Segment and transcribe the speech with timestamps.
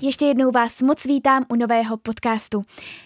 [0.00, 2.62] Ještě jednou vás moc vítám u nového podcastu.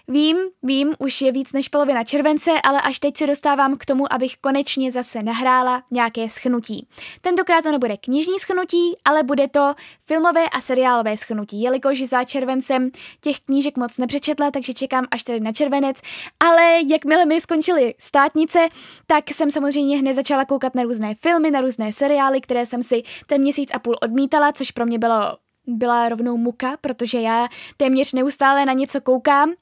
[0.09, 4.13] Vím, vím, už je víc než polovina července, ale až teď se dostávám k tomu,
[4.13, 6.89] abych konečně zase nahrála nějaké schnutí.
[7.21, 9.75] Tentokrát to nebude knižní schnutí, ale bude to
[10.05, 15.41] filmové a seriálové schnutí, jelikož za červencem těch knížek moc nepřečetla, takže čekám až tady
[15.41, 15.97] na červenec,
[16.41, 18.69] ale jakmile mi skončily státnice,
[19.07, 23.03] tak jsem samozřejmě hned začala koukat na různé filmy, na různé seriály, které jsem si
[23.27, 28.13] ten měsíc a půl odmítala, což pro mě bylo byla rovnou muka, protože já téměř
[28.13, 29.53] neustále na něco koukám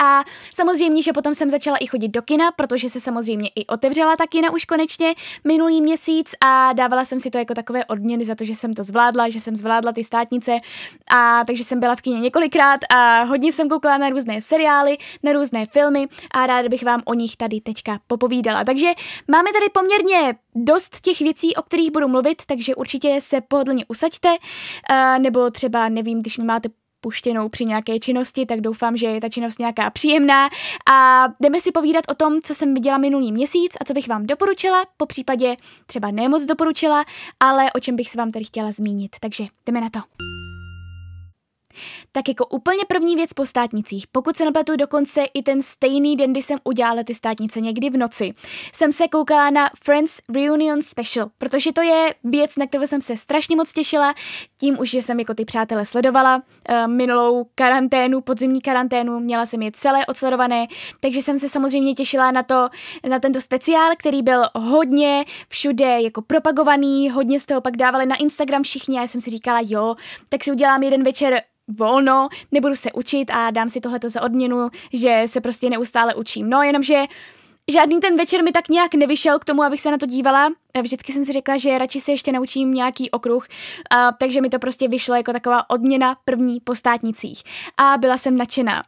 [0.00, 4.16] a samozřejmě, že potom jsem začala i chodit do kina, protože se samozřejmě i otevřela
[4.16, 8.34] ta kina už konečně minulý měsíc a dávala jsem si to jako takové odměny za
[8.34, 10.58] to, že jsem to zvládla, že jsem zvládla ty státnice
[11.10, 15.32] a takže jsem byla v kině několikrát a hodně jsem koukala na různé seriály, na
[15.32, 18.64] různé filmy a ráda bych vám o nich tady teďka popovídala.
[18.64, 18.86] Takže
[19.30, 24.36] máme tady poměrně dost těch věcí, o kterých budu mluvit, takže určitě se pohodlně usaďte,
[25.18, 26.68] nebo třeba, nevím, když mi máte
[27.02, 30.48] puštěnou při nějaké činnosti, tak doufám, že je ta činnost nějaká příjemná.
[30.92, 34.26] A jdeme si povídat o tom, co jsem viděla minulý měsíc a co bych vám
[34.26, 37.04] doporučila, po případě třeba nemoc doporučila,
[37.40, 39.16] ale o čem bych se vám tady chtěla zmínit.
[39.20, 40.31] Takže jdeme na to.
[42.12, 46.32] Tak jako úplně první věc po státnicích, pokud se nepletu dokonce i ten stejný den,
[46.32, 48.34] kdy jsem udělala ty státnice někdy v noci,
[48.72, 53.16] jsem se koukala na Friends Reunion Special, protože to je věc, na kterou jsem se
[53.16, 54.14] strašně moc těšila,
[54.60, 59.62] tím už, že jsem jako ty přátelé sledovala uh, minulou karanténu, podzimní karanténu, měla jsem
[59.62, 60.66] je celé odsledované,
[61.00, 62.68] takže jsem se samozřejmě těšila na to,
[63.08, 68.16] na tento speciál, který byl hodně všude jako propagovaný, hodně z toho pak dávali na
[68.16, 69.94] Instagram všichni a já jsem si říkala, jo,
[70.28, 74.70] tak si udělám jeden večer volno, nebudu se učit a dám si tohleto za odměnu,
[74.92, 76.50] že se prostě neustále učím.
[76.50, 77.04] No, jenomže
[77.70, 80.50] žádný ten večer mi tak nějak nevyšel k tomu, abych se na to dívala.
[80.82, 83.46] Vždycky jsem si řekla, že radši se ještě naučím nějaký okruh,
[83.90, 87.42] a, takže mi to prostě vyšlo jako taková odměna první po státnicích.
[87.76, 88.82] A byla jsem nadšená.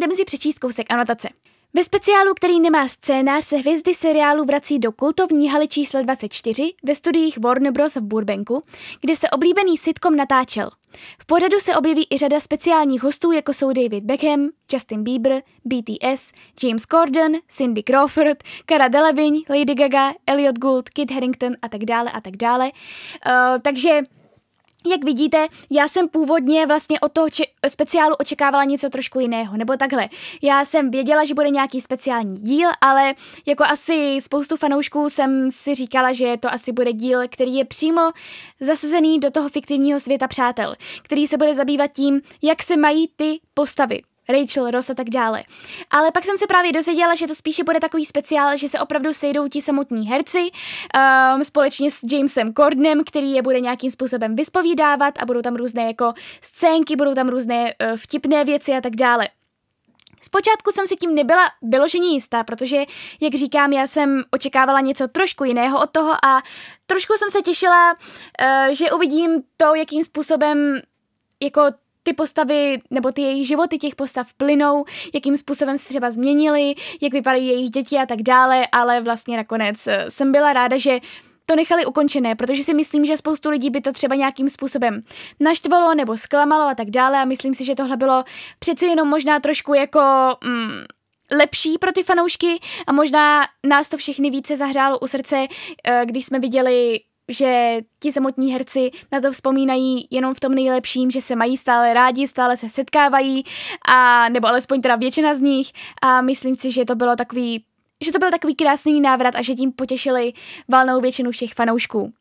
[0.00, 1.28] Jdeme si přečíst kousek anotace.
[1.74, 6.94] Ve speciálu, který nemá scénář, se hvězdy seriálu vrací do kultovní haly číslo 24 ve
[6.94, 7.96] studiích Warner Bros.
[7.96, 8.62] v Burbanku,
[9.00, 10.70] kde se oblíbený sitcom natáčel.
[11.18, 16.32] V pořadu se objeví i řada speciálních hostů, jako jsou David Beckham, Justin Bieber, BTS,
[16.62, 22.10] James Corden, Cindy Crawford, Cara Delevingne, Lady Gaga, Elliot Gould, Kit Harington a tak dále
[22.10, 22.70] a tak dále.
[23.26, 24.00] Uh, takže
[24.86, 29.76] jak vidíte, já jsem původně vlastně od toho či- speciálu očekávala něco trošku jiného, nebo
[29.76, 30.08] takhle.
[30.42, 33.14] Já jsem věděla, že bude nějaký speciální díl, ale
[33.46, 38.10] jako asi spoustu fanoušků jsem si říkala, že to asi bude díl, který je přímo
[38.60, 43.40] zasazený do toho fiktivního světa přátel, který se bude zabývat tím, jak se mají ty
[43.54, 44.00] postavy.
[44.32, 45.44] Rachel, Ross a tak dále.
[45.90, 49.12] Ale pak jsem se právě dozvěděla, že to spíše bude takový speciál, že se opravdu
[49.12, 50.50] sejdou ti samotní herci
[51.34, 55.86] um, společně s Jamesem Cordenem, který je bude nějakým způsobem vyspovídávat a budou tam různé
[55.86, 59.28] jako scénky, budou tam různé uh, vtipné věci a tak dále.
[60.22, 62.84] Zpočátku jsem si tím nebyla vyloženě jistá, protože,
[63.20, 66.42] jak říkám, já jsem očekávala něco trošku jiného od toho a
[66.86, 70.80] trošku jsem se těšila, uh, že uvidím to, jakým způsobem
[71.42, 71.62] jako
[72.02, 74.84] ty postavy nebo ty jejich životy těch postav plynou,
[75.14, 79.86] jakým způsobem se třeba změnili, jak vypadají jejich děti a tak dále, ale vlastně nakonec
[79.86, 81.00] eh, jsem byla ráda, že
[81.46, 85.02] to nechali ukončené, protože si myslím, že spoustu lidí by to třeba nějakým způsobem
[85.40, 88.24] naštvalo nebo zklamalo a tak dále a myslím si, že tohle bylo
[88.58, 90.00] přeci jenom možná trošku jako...
[90.44, 90.84] Mm,
[91.32, 95.46] lepší pro ty fanoušky a možná nás to všechny více zahřálo u srdce,
[95.84, 97.00] eh, když jsme viděli
[97.30, 101.94] že ti samotní herci na to vzpomínají jenom v tom nejlepším, že se mají stále
[101.94, 103.44] rádi, stále se setkávají,
[103.88, 105.72] a, nebo alespoň teda většina z nich
[106.02, 107.64] a myslím si, že to bylo takový
[108.04, 110.32] že to byl takový krásný návrat a že tím potěšili
[110.68, 112.12] valnou většinu všech fanoušků.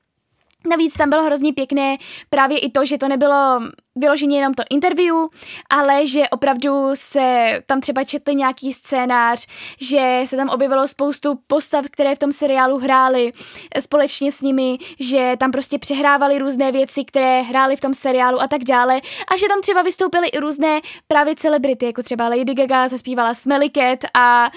[0.68, 1.98] Navíc tam bylo hrozně pěkné
[2.30, 3.60] právě i to, že to nebylo
[3.96, 5.16] vyloženě jenom to interview,
[5.70, 9.48] ale že opravdu se tam třeba četli nějaký scénář,
[9.82, 13.32] že se tam objevilo spoustu postav, které v tom seriálu hrály
[13.80, 18.48] společně s nimi, že tam prostě přehrávali různé věci, které hrály v tom seriálu a
[18.48, 19.02] tak dále.
[19.34, 23.70] A že tam třeba vystoupily i různé právě celebrity, jako třeba Lady Gaga zaspívala Smelly
[23.70, 24.52] Cat a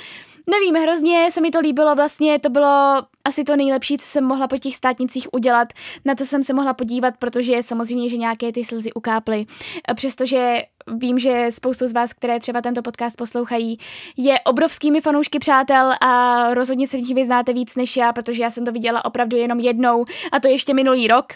[0.50, 4.48] nevím, hrozně se mi to líbilo, vlastně to bylo asi to nejlepší, co jsem mohla
[4.48, 5.68] po těch státnicích udělat,
[6.04, 9.46] na to jsem se mohla podívat, protože samozřejmě, že nějaké ty slzy ukáply,
[9.94, 10.62] přestože
[10.96, 13.78] vím, že spoustu z vás, které třeba tento podcast poslouchají,
[14.16, 18.50] je obrovskými fanoušky přátel a rozhodně se v nich vyznáte víc než já, protože já
[18.50, 21.26] jsem to viděla opravdu jenom jednou a to ještě minulý rok.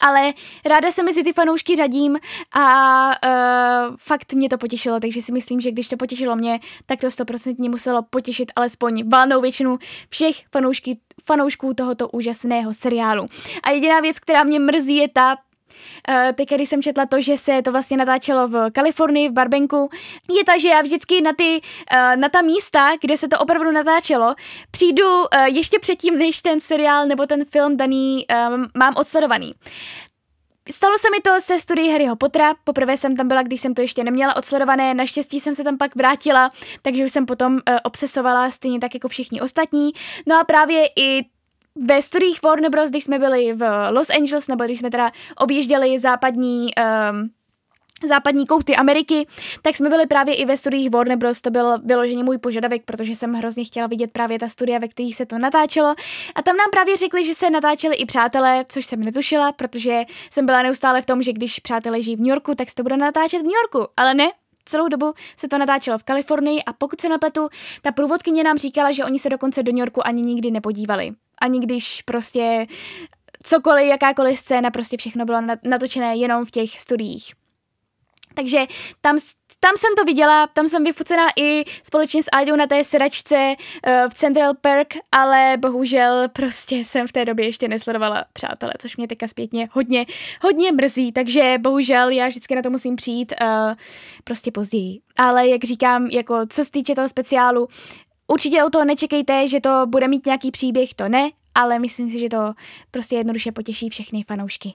[0.00, 0.32] Ale
[0.64, 2.18] ráda se mezi ty fanoušky řadím
[2.54, 7.00] a uh, fakt mě to potěšilo, takže si myslím, že když to potěšilo mě, tak
[7.00, 13.26] to stoprocentně muselo potěšit alespoň valnou většinu všech fanoušky, fanoušků tohoto úžasného seriálu.
[13.62, 15.36] A jediná věc, která mě mrzí, je ta,
[16.08, 19.90] Uh, teď, když jsem četla to, že se to vlastně natáčelo v Kalifornii, v Barbenku,
[20.38, 21.60] je ta, že já vždycky na, ty,
[21.92, 24.34] uh, na ta místa, kde se to opravdu natáčelo,
[24.70, 28.26] přijdu uh, ještě předtím, než ten seriál nebo ten film daný
[28.78, 29.54] mám odsledovaný.
[30.70, 33.82] Stalo se mi to se studií Harryho Pottera, poprvé jsem tam byla, když jsem to
[33.82, 36.50] ještě neměla odsledované, naštěstí jsem se tam pak vrátila,
[36.82, 39.92] takže už jsem potom obsesovala stejně tak jako všichni ostatní.
[40.26, 41.24] No a právě i
[41.86, 45.98] ve studiích Warner Bros., když jsme byli v Los Angeles, nebo když jsme teda objížděli
[45.98, 46.70] západní
[47.12, 47.30] um,
[48.06, 49.26] západní kouty Ameriky,
[49.62, 51.40] tak jsme byli právě i ve studiích Warner Bros.
[51.40, 55.16] To byl vyloženě můj požadavek, protože jsem hrozně chtěla vidět právě ta studia, ve kterých
[55.16, 55.94] se to natáčelo.
[56.34, 60.46] A tam nám právě řekli, že se natáčeli i přátelé, což jsem netušila, protože jsem
[60.46, 62.96] byla neustále v tom, že když přátelé žijí v New Yorku, tak se to bude
[62.96, 63.92] natáčet v New Yorku.
[63.96, 64.28] Ale ne,
[64.64, 67.48] celou dobu se to natáčelo v Kalifornii a pokud se napletu,
[67.82, 71.60] ta průvodkyně nám říkala, že oni se dokonce do New Yorku ani nikdy nepodívali ani
[71.60, 72.66] když prostě
[73.42, 77.32] cokoliv, jakákoliv scéna, prostě všechno bylo natočené jenom v těch studiích.
[78.34, 78.66] Takže
[79.00, 79.16] tam,
[79.60, 83.92] tam jsem to viděla, tam jsem vyfucená i společně s Aidou na té sedačce uh,
[84.08, 89.08] v Central Park, ale bohužel prostě jsem v té době ještě nesledovala přátelé, což mě
[89.08, 90.06] teďka zpětně hodně,
[90.42, 93.74] hodně mrzí, takže bohužel já vždycky na to musím přijít uh,
[94.24, 95.00] prostě později.
[95.16, 97.68] Ale jak říkám, jako co se týče toho speciálu,
[98.32, 102.18] Určitě o toho nečekejte, že to bude mít nějaký příběh, to ne, ale myslím si,
[102.18, 102.54] že to
[102.90, 104.74] prostě jednoduše potěší všechny fanoušky.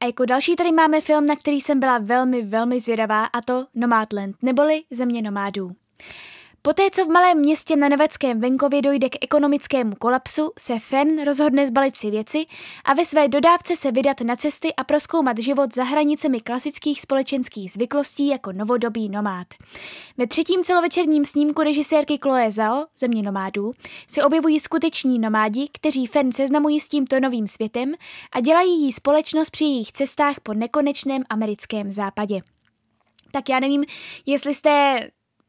[0.00, 3.66] A jako další tady máme film, na který jsem byla velmi, velmi zvědavá, a to
[3.74, 5.70] Nomadland, neboli Země nomádů.
[6.66, 11.66] Poté, co v malém městě na neveckém venkově dojde k ekonomickému kolapsu, se Fern rozhodne
[11.66, 12.46] zbalit si věci
[12.84, 17.72] a ve své dodávce se vydat na cesty a proskoumat život za hranicemi klasických společenských
[17.72, 19.46] zvyklostí jako novodobý nomád.
[20.16, 23.72] Ve třetím celovečerním snímku režisérky Chloe Zhao, Země nomádů,
[24.08, 27.94] se objevují skuteční nomádi, kteří Fern seznamují s tímto novým světem
[28.32, 32.42] a dělají jí společnost při jejich cestách po nekonečném americkém západě
[33.36, 33.84] tak já nevím,
[34.26, 35.00] jestli jste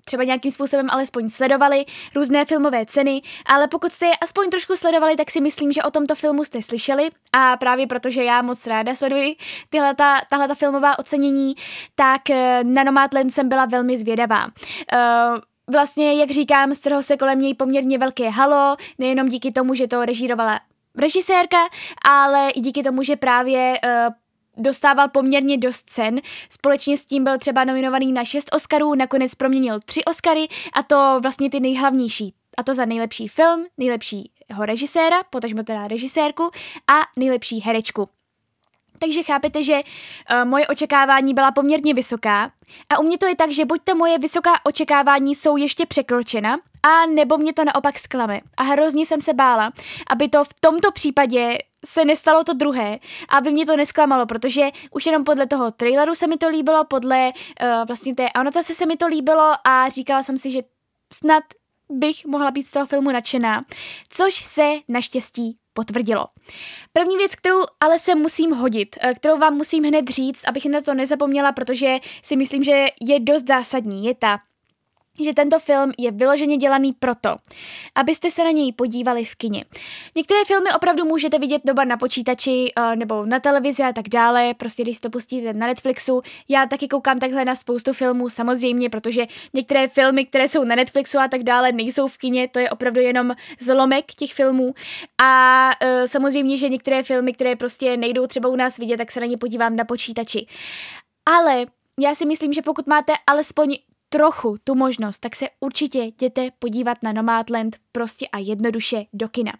[0.07, 5.15] třeba nějakým způsobem alespoň sledovali různé filmové ceny, ale pokud jste je aspoň trošku sledovali,
[5.15, 8.95] tak si myslím, že o tomto filmu jste slyšeli a právě protože já moc ráda
[8.95, 9.35] sleduji
[9.69, 11.55] tyhle ta, tahle ta filmová ocenění,
[11.95, 14.45] tak eh, na Nomadland jsem byla velmi zvědavá.
[14.45, 15.39] Uh,
[15.73, 20.05] vlastně, jak říkám, strhlo se kolem něj poměrně velké halo, nejenom díky tomu, že to
[20.05, 20.59] režírovala
[20.97, 21.57] režisérka,
[22.05, 24.13] ale i díky tomu, že právě uh,
[24.57, 26.21] dostával poměrně dost cen.
[26.49, 31.19] Společně s tím byl třeba nominovaný na šest Oscarů, nakonec proměnil tři Oscary a to
[31.21, 32.33] vlastně ty nejhlavnější.
[32.57, 34.31] A to za nejlepší film, nejlepšího
[34.65, 36.43] režiséra, potažmo teda režisérku
[36.87, 38.05] a nejlepší herečku.
[38.99, 42.51] Takže chápete, že uh, moje očekávání byla poměrně vysoká
[42.89, 46.57] a u mě to je tak, že buď to moje vysoká očekávání jsou ještě překročena,
[46.83, 48.39] a nebo mě to naopak sklame.
[48.57, 49.71] A hrozně jsem se bála,
[50.09, 55.05] aby to v tomto případě se nestalo to druhé, aby mě to nesklamalo, protože už
[55.05, 57.31] jenom podle toho traileru se mi to líbilo, podle
[57.61, 60.59] uh, vlastně té anotace se mi to líbilo a říkala jsem si, že
[61.13, 61.43] snad
[61.89, 63.65] bych mohla být z toho filmu nadšená,
[64.09, 66.27] což se naštěstí potvrdilo.
[66.93, 70.81] První věc, kterou ale se musím hodit, eh, kterou vám musím hned říct, abych na
[70.81, 74.37] to nezapomněla, protože si myslím, že je dost zásadní, je ta,
[75.23, 77.35] že tento film je vyloženě dělaný proto,
[77.95, 79.65] abyste se na něj podívali v kině.
[80.15, 84.53] Některé filmy opravdu můžete vidět doba na počítači uh, nebo na televizi a tak dále,
[84.53, 86.21] prostě když si to pustíte na Netflixu.
[86.49, 91.19] Já taky koukám takhle na spoustu filmů samozřejmě, protože některé filmy, které jsou na Netflixu
[91.19, 94.73] a tak dále, nejsou v kině, to je opravdu jenom zlomek těch filmů.
[95.21, 99.19] A uh, samozřejmě, že některé filmy, které prostě nejdou třeba u nás vidět, tak se
[99.19, 100.47] na ně podívám na počítači.
[101.25, 101.65] Ale
[101.99, 103.77] já si myslím, že pokud máte alespoň
[104.09, 109.53] trochu tu možnost, tak se určitě jděte podívat na Nomadland prostě a jednoduše do kina.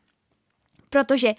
[0.90, 1.34] Protože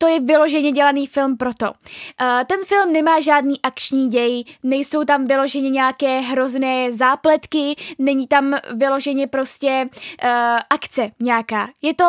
[0.00, 1.66] to je vyloženě dělaný film proto.
[1.66, 8.54] Uh, ten film nemá žádný akční děj, nejsou tam vyloženě nějaké hrozné zápletky, není tam
[8.74, 10.30] vyloženě prostě uh,
[10.70, 11.68] akce nějaká.
[11.82, 12.04] Je to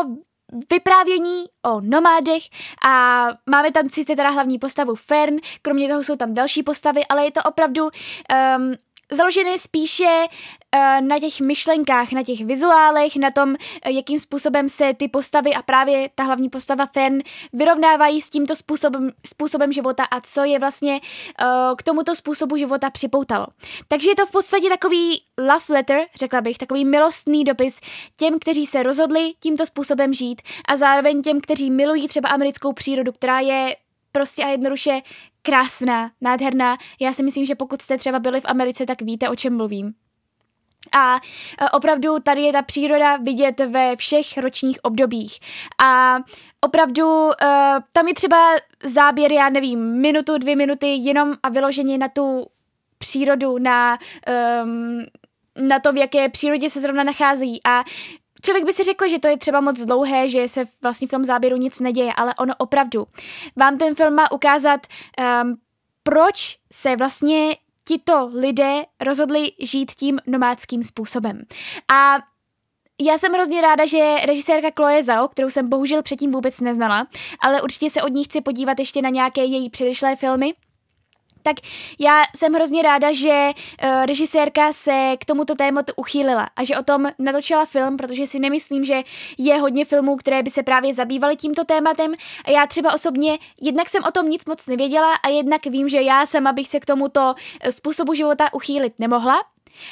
[0.72, 2.44] vyprávění o nomádech
[2.88, 7.24] a máme tam sice teda hlavní postavu Fern, kromě toho jsou tam další postavy, ale
[7.24, 8.74] je to opravdu um,
[9.12, 13.56] založený spíše uh, na těch myšlenkách, na těch vizuálech, na tom, uh,
[13.92, 17.22] jakým způsobem se ty postavy a právě ta hlavní postava Fen
[17.54, 22.90] vyrovnávají s tímto způsobem, způsobem života a co je vlastně uh, k tomuto způsobu života
[22.90, 23.48] připoutalo.
[23.88, 27.80] Takže je to v podstatě takový love letter, řekla bych, takový milostný dopis
[28.18, 33.12] těm, kteří se rozhodli tímto způsobem žít a zároveň těm, kteří milují třeba americkou přírodu,
[33.12, 33.76] která je
[34.12, 35.02] prostě a jednoduše
[35.42, 36.78] krásná, nádherná.
[37.00, 39.94] Já si myslím, že pokud jste třeba byli v Americe, tak víte, o čem mluvím.
[40.92, 45.40] A e, opravdu tady je ta příroda vidět ve všech ročních obdobích.
[45.84, 46.20] A
[46.62, 47.32] opravdu uh,
[47.92, 52.46] tam je třeba záběr, já nevím, minutu, dvě minuty jenom a vyloženě na tu
[52.98, 53.98] přírodu, na,
[54.64, 55.04] um,
[55.68, 57.64] na to, v jaké přírodě se zrovna nacházejí.
[57.64, 57.84] A
[58.42, 61.24] Člověk by si řekl, že to je třeba moc dlouhé, že se vlastně v tom
[61.24, 63.08] záběru nic neděje, ale ono opravdu.
[63.56, 64.88] Vám ten film má ukázat,
[65.44, 65.58] um,
[66.04, 67.56] proč se vlastně
[67.88, 71.42] tito lidé rozhodli žít tím nomádským způsobem.
[71.94, 72.18] A
[73.02, 77.08] já jsem hrozně ráda, že režisérka Chloe Zhao, kterou jsem bohužel předtím vůbec neznala,
[77.44, 80.54] ale určitě se od ní chci podívat ještě na nějaké její předešlé filmy,
[81.44, 81.56] tak
[82.00, 83.52] já jsem hrozně ráda, že
[83.84, 88.40] uh, režisérka se k tomuto tématu uchýlila a že o tom natočila film, protože si
[88.40, 89.04] nemyslím, že
[89.38, 92.14] je hodně filmů, které by se právě zabývaly tímto tématem.
[92.46, 96.02] A já třeba osobně jednak jsem o tom nic moc nevěděla a jednak vím, že
[96.02, 99.42] já sama bych se k tomuto eh, způsobu života uchýlit nemohla,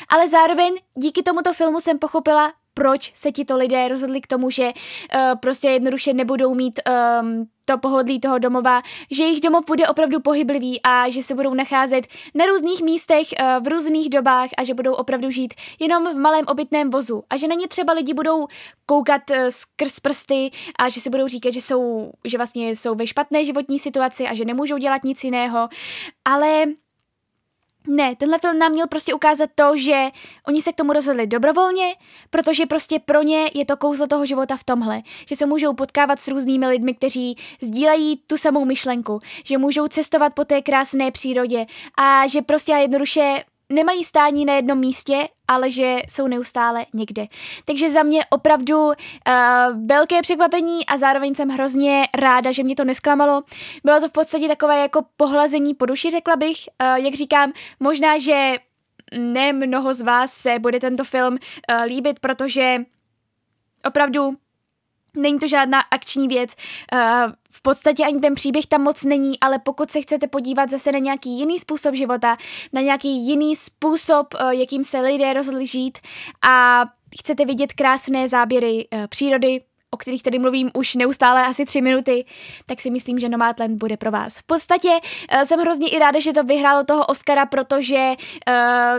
[0.09, 4.65] ale zároveň díky tomuto filmu jsem pochopila, proč se tito lidé rozhodli k tomu, že
[4.65, 6.79] uh, prostě jednoduše nebudou mít
[7.21, 11.53] um, to pohodlí toho domova, že jejich domov bude opravdu pohyblivý a že se budou
[11.53, 16.17] nacházet na různých místech uh, v různých dobách a že budou opravdu žít jenom v
[16.17, 17.23] malém obytném vozu.
[17.29, 18.47] A že na ně třeba lidi budou
[18.85, 23.07] koukat uh, skrz prsty a že si budou říkat, že jsou, že vlastně jsou ve
[23.07, 25.69] špatné životní situaci a že nemůžou dělat nic jiného,
[26.25, 26.65] ale
[27.87, 30.09] ne, tenhle film nám měl prostě ukázat to, že
[30.47, 31.95] oni se k tomu rozhodli dobrovolně,
[32.29, 36.19] protože prostě pro ně je to kouzlo toho života v tomhle, že se můžou potkávat
[36.19, 41.65] s různými lidmi, kteří sdílejí tu samou myšlenku, že můžou cestovat po té krásné přírodě
[41.97, 47.27] a že prostě a jednoduše nemají stání na jednom místě, ale že jsou neustále někde.
[47.65, 48.93] Takže za mě opravdu uh,
[49.87, 53.43] velké překvapení a zároveň jsem hrozně ráda, že mě to nesklamalo.
[53.83, 56.57] Bylo to v podstatě takové jako pohlazení po duši, řekla bych.
[56.81, 58.55] Uh, jak říkám, možná, že
[59.17, 62.77] ne mnoho z vás se bude tento film uh, líbit, protože
[63.85, 64.33] opravdu
[65.19, 66.55] Není to žádná akční věc,
[67.51, 70.99] v podstatě ani ten příběh tam moc není, ale pokud se chcete podívat zase na
[70.99, 72.37] nějaký jiný způsob života,
[72.73, 75.97] na nějaký jiný způsob, jakým se lidé rozhodli žít
[76.49, 76.85] a
[77.19, 79.61] chcete vidět krásné záběry přírody,
[79.91, 82.25] o kterých tady mluvím už neustále asi tři minuty,
[82.65, 84.37] tak si myslím, že Nomadland bude pro vás.
[84.37, 88.53] V podstatě uh, jsem hrozně i ráda, že to vyhrálo toho Oscara, protože uh,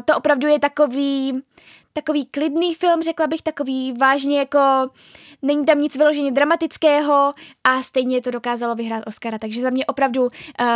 [0.05, 1.43] to opravdu je takový
[1.93, 4.59] takový klidný film, řekla bych, takový vážně jako
[5.43, 10.23] není tam nic vyloženě dramatického a stejně to dokázalo vyhrát Oscara, takže za mě opravdu
[10.23, 10.29] uh,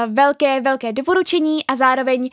[0.09, 2.31] velké, velké doporučení a zároveň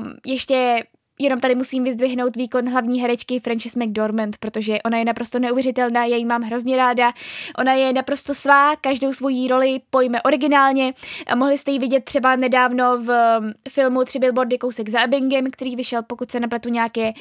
[0.00, 0.84] um, ještě
[1.18, 6.16] Jenom tady musím vyzdvihnout výkon hlavní herečky Frances McDormand, protože ona je naprosto neuvěřitelná, já
[6.16, 7.12] ji mám hrozně ráda.
[7.58, 10.94] Ona je naprosto svá, každou svoji roli pojme originálně.
[11.34, 15.76] Mohli jste ji vidět třeba nedávno v um, filmu Tři billboardy kousek za Ebbingem, který
[15.76, 17.12] vyšel, pokud se nepletu, nějaké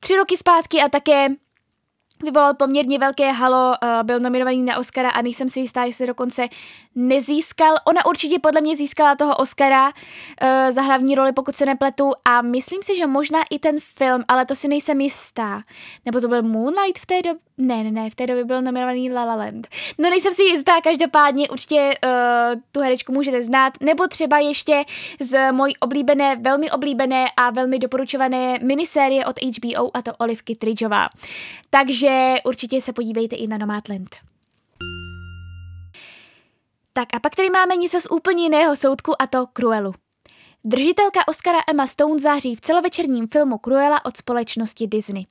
[0.00, 1.28] tři roky zpátky a také
[2.24, 6.48] vyvolal poměrně velké halo, uh, byl nominovaný na Oscara a nejsem si jistá, jestli dokonce
[6.94, 7.74] nezískal.
[7.84, 9.92] Ona určitě podle mě získala toho Oscara uh,
[10.70, 14.46] za hlavní roli, pokud se nepletu a myslím si, že možná i ten film, ale
[14.46, 15.62] to si nejsem jistá.
[16.04, 17.45] Nebo to byl Moonlight v té době?
[17.58, 19.68] Ne, ne, ne, v té době byl nominovaný La La Land.
[19.98, 24.84] No nejsem si jistá, každopádně určitě uh, tu herečku můžete znát, nebo třeba ještě
[25.20, 31.08] z mojí oblíbené, velmi oblíbené a velmi doporučované minisérie od HBO a to Olivky Tridžová.
[31.70, 34.16] Takže určitě se podívejte i na Nomadland.
[36.92, 39.92] Tak a pak tady máme něco z úplně jiného soudku a to Cruelu.
[40.68, 45.26] Držitelka Oscara Emma Stone září v celovečerním filmu Cruella od společnosti Disney.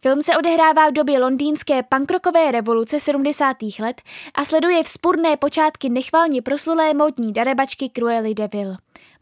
[0.00, 3.56] Film se odehrává v době londýnské pankrokové revoluce 70.
[3.80, 4.02] let
[4.34, 8.76] a sleduje vzpurné počátky nechvalně proslulé módní darebačky Cruelly Devil.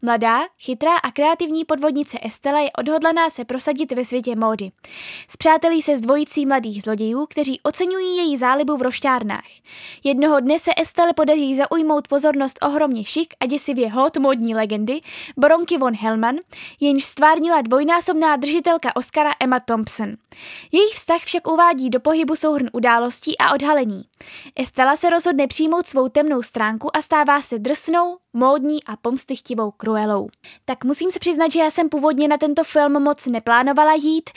[0.05, 4.71] Mladá, chytrá a kreativní podvodnice Estela je odhodlaná se prosadit ve světě módy.
[5.27, 9.45] Zpřátelí se s dvojicí mladých zlodějů, kteří oceňují její zálibu v rošťárnách.
[10.03, 15.01] Jednoho dne se Estelle podaří zaujmout pozornost ohromně šik a děsivě hot módní legendy
[15.37, 16.35] Boronky von Hellman,
[16.79, 20.13] jenž stvárnila dvojnásobná držitelka Oscara Emma Thompson.
[20.71, 24.03] Jejich vztah však uvádí do pohybu souhrn událostí a odhalení.
[24.55, 30.27] Estela se rozhodne přijmout svou temnou stránku a stává se drsnou, módní a pomstychtivou Cruelou.
[30.65, 34.29] Tak musím se přiznat, že já jsem původně na tento film moc neplánovala jít.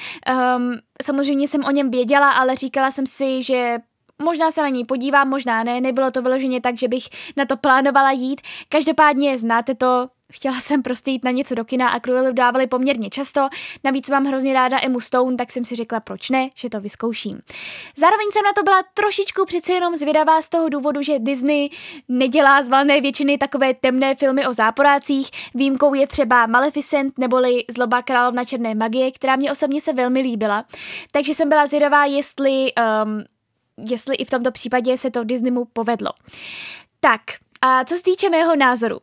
[0.56, 3.78] Um, samozřejmě jsem o něm věděla, ale říkala jsem si, že
[4.22, 7.02] Možná se na něj podívám, možná ne, nebylo to vyloženě tak, že bych
[7.36, 8.40] na to plánovala jít.
[8.68, 13.10] Každopádně znáte to, Chtěla jsem prostě jít na něco do kina a Cruelu dávali poměrně
[13.10, 13.48] často,
[13.84, 17.40] navíc mám hrozně ráda Emu Stone, tak jsem si řekla, proč ne, že to vyzkouším.
[17.96, 21.70] Zároveň jsem na to byla trošičku přece jenom zvědavá z toho důvodu, že Disney
[22.08, 25.30] nedělá z valné většiny takové temné filmy o záporácích.
[25.54, 30.64] Výjimkou je třeba Maleficent neboli Zloba královna černé magie, která mě osobně se velmi líbila.
[31.12, 32.72] Takže jsem byla zvědavá, jestli,
[33.04, 33.24] um,
[33.90, 36.10] jestli i v tomto případě se to Disneymu povedlo.
[37.00, 37.20] Tak,
[37.62, 38.98] a co se týče mého názoru,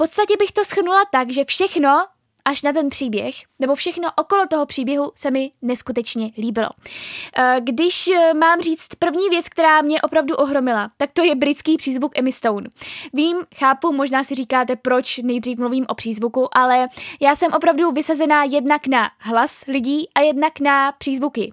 [0.00, 2.06] podstatě bych to schrnula tak, že všechno,
[2.50, 6.68] až na ten příběh, nebo všechno okolo toho příběhu se mi neskutečně líbilo.
[7.36, 11.76] Eh, když eh, mám říct první věc, která mě opravdu ohromila, tak to je britský
[11.76, 12.68] přízvuk Emmy Stone.
[13.12, 16.88] Vím, chápu, možná si říkáte, proč nejdřív mluvím o přízvuku, ale
[17.20, 21.52] já jsem opravdu vysazená jednak na hlas lidí a jednak na přízvuky.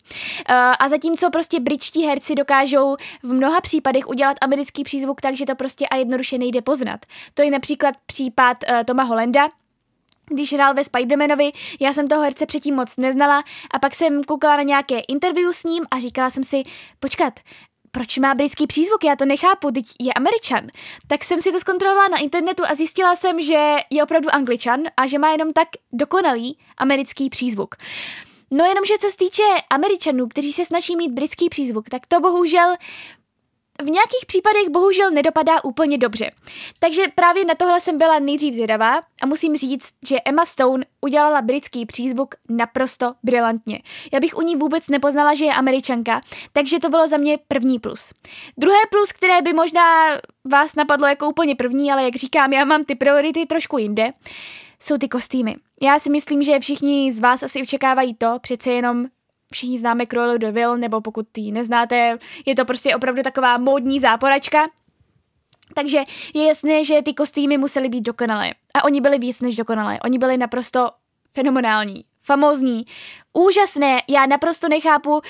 [0.49, 5.45] Eh, a zatímco prostě britští herci dokážou v mnoha případech udělat americký přízvuk tak, že
[5.45, 6.99] to prostě a jednoduše nejde poznat.
[7.33, 9.49] To je například případ Toma Hollanda,
[10.29, 14.57] když hrál ve Spidermanovi, já jsem toho herce předtím moc neznala a pak jsem koukala
[14.57, 16.63] na nějaké interview s ním a říkala jsem si,
[16.99, 17.33] počkat,
[17.91, 20.67] proč má britský přízvuk, já to nechápu, teď je američan.
[21.07, 25.07] Tak jsem si to zkontrolovala na internetu a zjistila jsem, že je opravdu angličan a
[25.07, 27.75] že má jenom tak dokonalý americký přízvuk.
[28.51, 32.75] No jenomže co se týče američanů, kteří se snaží mít britský přízvuk, tak to bohužel
[33.83, 36.31] v nějakých případech bohužel nedopadá úplně dobře.
[36.79, 41.41] Takže právě na tohle jsem byla nejdřív zvědavá a musím říct, že Emma Stone udělala
[41.41, 43.81] britský přízvuk naprosto brilantně.
[44.13, 46.21] Já bych u ní vůbec nepoznala, že je američanka,
[46.53, 48.13] takže to bylo za mě první plus.
[48.57, 49.83] Druhé plus, které by možná
[50.51, 54.11] vás napadlo jako úplně první, ale jak říkám, já mám ty priority trošku jinde,
[54.79, 55.55] jsou ty kostýmy.
[55.81, 59.05] Já si myslím, že všichni z vás asi očekávají to, přece jenom
[59.53, 63.99] všichni známe Cruella de Vil, nebo pokud ji neznáte, je to prostě opravdu taková módní
[63.99, 64.67] záporačka.
[65.73, 65.99] Takže
[66.33, 68.53] je jasné, že ty kostýmy musely být dokonalé.
[68.73, 69.99] A oni byli víc než dokonalé.
[70.05, 70.91] Oni byli naprosto
[71.33, 72.85] fenomenální, famózní,
[73.33, 74.01] úžasné.
[74.09, 75.21] Já naprosto nechápu,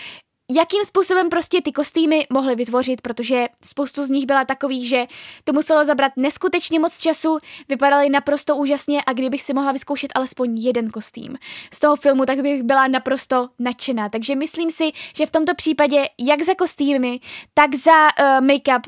[0.52, 5.08] jakým způsobem prostě ty kostýmy mohly vytvořit, protože spoustu z nich byla takových, že
[5.44, 7.38] to muselo zabrat neskutečně moc času,
[7.70, 11.38] vypadaly naprosto úžasně a kdybych si mohla vyzkoušet alespoň jeden kostým
[11.74, 14.10] z toho filmu, tak bych byla naprosto nadšená.
[14.10, 17.20] Takže myslím si, že v tomto případě jak za kostýmy,
[17.54, 18.82] tak za uh, make-up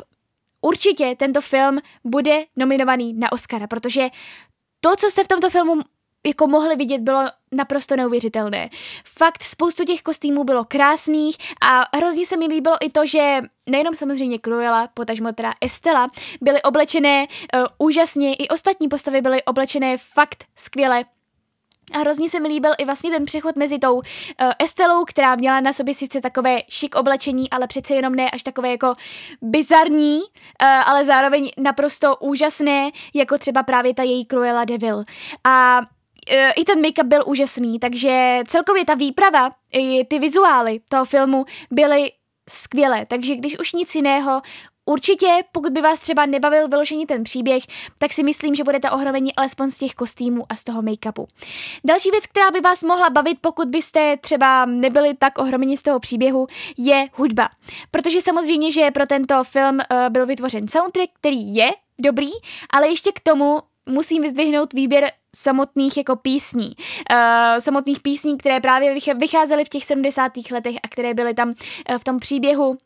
[0.62, 4.10] určitě tento film bude nominovaný na Oscara, protože
[4.80, 5.82] to, co jste v tomto filmu
[6.26, 8.70] jako mohli vidět, bylo naprosto neuvěřitelné.
[9.06, 13.94] Fakt spoustu těch kostýmů bylo krásných a hrozně se mi líbilo i to, že nejenom
[13.94, 16.08] samozřejmě Cruella, potažmo teda Estela,
[16.42, 21.04] byly oblečené uh, úžasně, i ostatní postavy byly oblečené fakt skvěle.
[21.94, 24.02] A hrozně se mi líbil i vlastně ten přechod mezi tou uh,
[24.60, 28.70] Estelou, která měla na sobě sice takové šik oblečení, ale přece jenom ne až takové
[28.70, 28.96] jako
[29.42, 35.04] bizarní, uh, ale zároveň naprosto úžasné, jako třeba právě ta její Cruella Devil.
[35.44, 35.82] A
[36.56, 42.12] i ten make-up byl úžasný, takže celkově ta výprava, i ty vizuály toho filmu byly
[42.50, 44.42] skvělé, takže když už nic jiného,
[44.90, 47.64] Určitě, pokud by vás třeba nebavil vyložení ten příběh,
[47.98, 51.28] tak si myslím, že budete ohromeni alespoň z těch kostýmů a z toho make-upu.
[51.86, 56.00] Další věc, která by vás mohla bavit, pokud byste třeba nebyli tak ohromeni z toho
[56.00, 57.50] příběhu, je hudba.
[57.92, 62.30] Protože samozřejmě, že pro tento film uh, byl vytvořen soundtrack, který je dobrý,
[62.70, 66.68] ale ještě k tomu musím vyzdvihnout výběr samotných jako písní.
[66.68, 70.32] Uh, samotných písní, které právě vycházely v těch 70.
[70.52, 72.78] letech a které byly tam uh, v tom příběhu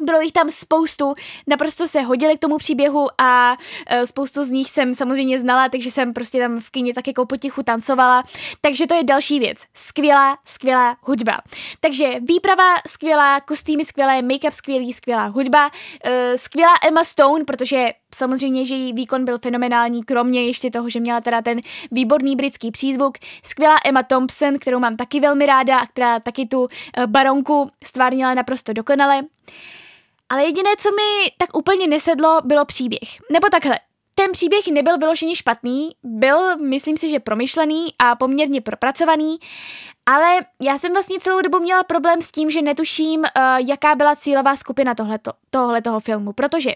[0.00, 1.14] bylo jich tam spoustu,
[1.46, 5.90] naprosto se hodili k tomu příběhu a uh, spoustu z nich jsem samozřejmě znala, takže
[5.90, 8.22] jsem prostě tam v kyně tak jako potichu tancovala.
[8.60, 9.58] Takže to je další věc.
[9.74, 11.40] Skvělá, skvělá hudba.
[11.80, 18.64] Takže výprava skvělá, kostýmy skvělé, make-up skvělý, skvělá hudba, uh, skvělá Emma Stone, protože samozřejmě,
[18.64, 23.18] že její výkon byl fenomenální, kromě ještě toho, že měla teda ten výborný britský přízvuk.
[23.42, 26.66] Skvělá Emma Thompson, kterou mám taky velmi ráda a která taky tu uh,
[27.06, 29.22] baronku stvárnila naprosto dokonale.
[30.28, 33.08] Ale jediné, co mi tak úplně nesedlo, bylo příběh.
[33.32, 33.78] Nebo takhle,
[34.14, 39.36] ten příběh nebyl vyloženě špatný, byl, myslím si, že promyšlený a poměrně propracovaný,
[40.06, 43.26] ale já jsem vlastně celou dobu měla problém s tím, že netuším, uh,
[43.68, 46.70] jaká byla cílová skupina tohleto, tohletoho filmu, protože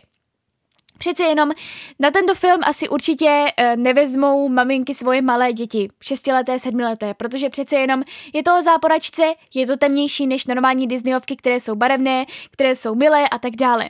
[0.98, 1.50] Přece jenom
[1.98, 7.76] na tento film asi určitě uh, nevezmou maminky svoje malé děti, šestileté, sedmileté, protože přece
[7.76, 12.74] jenom je to o záporačce, je to temnější než normální Disneyovky, které jsou barevné, které
[12.74, 13.88] jsou milé a tak dále.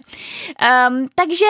[0.88, 1.46] Um, takže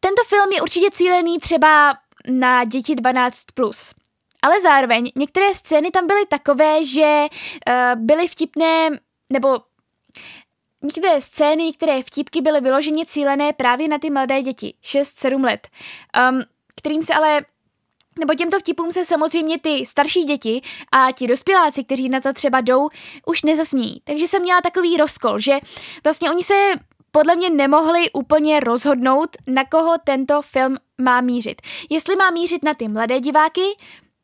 [0.00, 1.94] tento film je určitě cílený třeba
[2.28, 3.30] na děti 12+.
[3.54, 3.94] Plus.
[4.42, 8.88] Ale zároveň některé scény tam byly takové, že uh, byly vtipné,
[9.32, 9.60] nebo
[10.82, 15.68] Některé scény, některé vtipky byly vyloženě cílené právě na ty mladé děti, 6-7 let,
[16.30, 16.42] um,
[16.76, 17.44] kterým se ale
[18.18, 20.62] nebo těmto vtipům se samozřejmě ty starší děti
[20.92, 22.88] a ti dospěláci, kteří na to třeba jdou,
[23.26, 24.00] už nezasmí.
[24.04, 25.58] Takže jsem měla takový rozkol, že
[26.04, 26.72] vlastně oni se
[27.10, 31.62] podle mě nemohli úplně rozhodnout, na koho tento film má mířit.
[31.90, 33.62] Jestli má mířit na ty mladé diváky,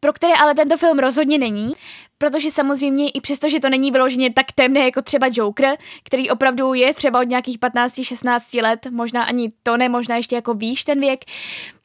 [0.02, 1.72] pro které ale tento film rozhodně není,
[2.18, 6.74] protože samozřejmě i přesto, že to není vyloženě tak temné jako třeba Joker, který opravdu
[6.74, 11.00] je třeba od nějakých 15-16 let, možná ani to ne, možná ještě jako výš ten
[11.00, 11.24] věk,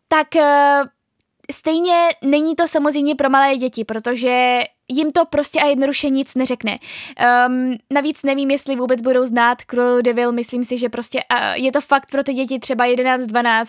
[0.08, 0.42] tak uh,
[1.52, 6.78] stejně není to samozřejmě pro malé děti, protože jim to prostě a jednoduše nic neřekne.
[7.48, 9.58] Um, navíc nevím, jestli vůbec budou znát
[10.02, 13.66] Devil, myslím si, že prostě uh, je to fakt pro ty děti třeba 11-12,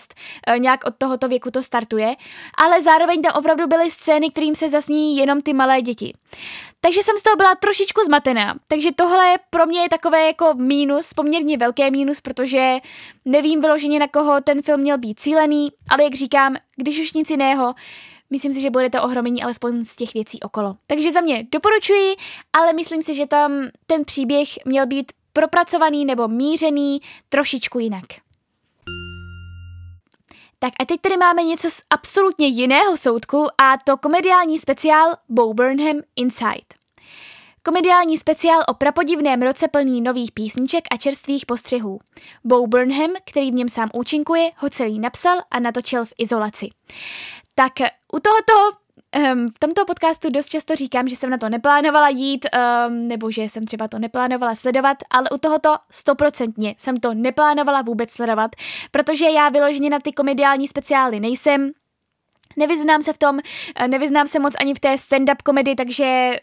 [0.49, 2.15] uh, nějak od tohoto věku to startuje,
[2.63, 6.13] ale zároveň tam opravdu byly scény, kterým se zasmí jenom ty malé děti.
[6.81, 8.55] Takže jsem z toho byla trošičku zmatená.
[8.67, 12.77] Takže tohle pro mě je takové jako mínus, poměrně velké mínus, protože
[13.25, 17.29] nevím vyloženě na koho ten film měl být cílený, ale jak říkám, když už nic
[17.29, 17.73] jiného,
[18.29, 20.75] myslím si, že budete ohromení alespoň z těch věcí okolo.
[20.87, 22.15] Takže za mě doporučuji,
[22.53, 23.51] ale myslím si, že tam
[23.85, 28.05] ten příběh měl být propracovaný nebo mířený trošičku jinak.
[30.59, 35.53] Tak a teď tady máme něco z absolutně jiného soudku a to komediální speciál Bo
[35.53, 36.79] Burnham Inside.
[37.63, 41.99] Komediální speciál o prapodivném roce plný nových písniček a čerstvých postřehů.
[42.43, 46.69] Bo Burnham, který v něm sám účinkuje, ho celý napsal a natočil v izolaci.
[47.59, 47.73] Tak
[48.13, 48.79] u tohoto
[49.17, 52.45] Um, v tomto podcastu dost často říkám, že jsem na to neplánovala jít,
[52.87, 57.81] um, nebo že jsem třeba to neplánovala sledovat, ale u tohoto stoprocentně jsem to neplánovala
[57.81, 58.51] vůbec sledovat,
[58.91, 61.71] protože já vyloženě na ty komediální speciály nejsem,
[62.57, 63.39] Nevyznám se v tom,
[63.75, 66.39] eh, nevyznám se moc ani v té stand-up komedy, takže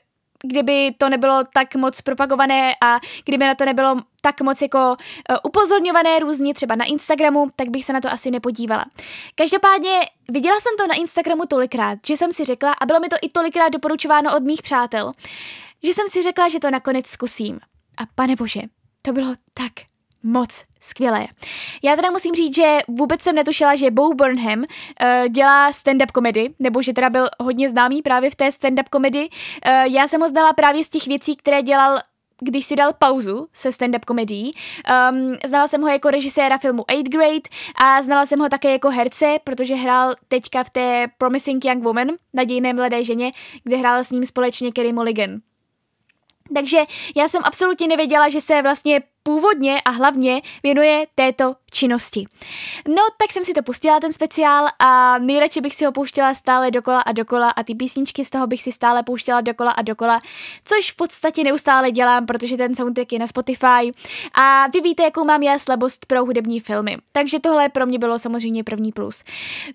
[0.46, 5.36] kdyby to nebylo tak moc propagované a kdyby na to nebylo tak moc jako uh,
[5.44, 8.84] upozorňované různě třeba na Instagramu, tak bych se na to asi nepodívala.
[9.34, 13.16] Každopádně viděla jsem to na Instagramu tolikrát, že jsem si řekla, a bylo mi to
[13.22, 15.12] i tolikrát doporučováno od mých přátel,
[15.82, 17.60] že jsem si řekla, že to nakonec zkusím.
[17.96, 18.60] A pane bože,
[19.02, 19.72] to bylo tak
[20.26, 21.26] moc skvělé.
[21.82, 26.54] Já teda musím říct, že vůbec jsem netušila, že Bo Burnham uh, dělá stand-up komedy,
[26.58, 29.28] nebo že teda byl hodně známý právě v té stand-up komedy.
[29.28, 31.98] Uh, já jsem ho znala právě z těch věcí, které dělal
[32.40, 34.54] když si dal pauzu se stand-up komedií.
[35.10, 38.90] Um, znala jsem ho jako režiséra filmu 8 Grade a znala jsem ho také jako
[38.90, 43.32] herce, protože hrál teďka v té Promising Young Woman, nadějné mladé ženě,
[43.64, 45.40] kde hrál s ním společně Kerry Mulligan.
[46.54, 46.78] Takže
[47.16, 52.26] já jsem absolutně nevěděla, že se vlastně původně a hlavně věnuje této činnosti.
[52.88, 56.70] No, tak jsem si to pustila, ten speciál, a nejradši bych si ho pouštěla stále
[56.70, 60.20] dokola a dokola a ty písničky z toho bych si stále pouštěla dokola a dokola,
[60.64, 63.92] což v podstatě neustále dělám, protože ten soundtrack je na Spotify
[64.34, 66.96] a vy víte, jakou mám já slabost pro hudební filmy.
[67.12, 69.24] Takže tohle pro mě bylo samozřejmě první plus.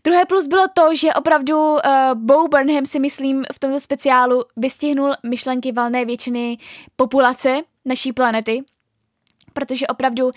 [0.03, 1.79] Druhé plus bylo to, že opravdu uh,
[2.13, 6.57] Bo Burnham si myslím v tomto speciálu vystihnul myšlenky valné většiny
[6.95, 8.63] populace naší planety,
[9.53, 10.31] protože opravdu uh,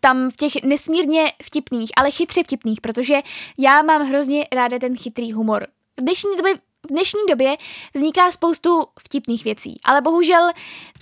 [0.00, 3.20] tam v těch nesmírně vtipných, ale chytře vtipných, protože
[3.58, 5.66] já mám hrozně ráda ten chytrý humor.
[6.00, 7.56] V dnešní době v dnešní době
[7.94, 10.50] vzniká spoustu vtipných věcí, ale bohužel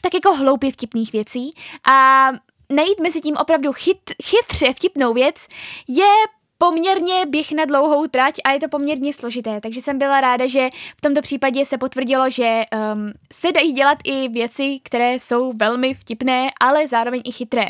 [0.01, 1.55] tak jako hloupě vtipných věcí
[1.90, 2.29] a
[2.71, 5.47] najít mezi tím opravdu chyt, chytře vtipnou věc
[5.88, 6.14] je
[6.62, 10.68] poměrně běh na dlouhou trať a je to poměrně složité, takže jsem byla ráda, že
[10.96, 12.62] v tomto případě se potvrdilo, že
[12.94, 17.64] um, se dají dělat i věci, které jsou velmi vtipné, ale zároveň i chytré.